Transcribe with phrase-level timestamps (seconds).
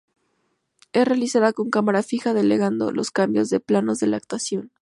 [0.93, 4.71] Es realizada con cámara fija delegando los cambios de planos a la actuación.